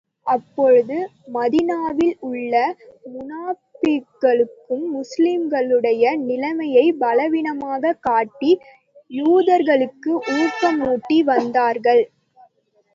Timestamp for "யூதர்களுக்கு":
9.11-10.11